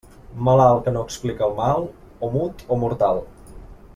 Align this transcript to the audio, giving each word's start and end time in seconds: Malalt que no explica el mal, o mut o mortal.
Malalt 0.45 0.79
que 0.85 0.93
no 0.95 1.03
explica 1.09 1.45
el 1.49 1.53
mal, 1.59 1.85
o 2.29 2.33
mut 2.39 2.65
o 2.77 2.83
mortal. 2.87 3.25